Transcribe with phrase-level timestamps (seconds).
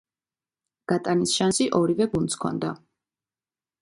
[0.93, 2.73] გატანის შანსი ორივე გუნდს ჰქონდა.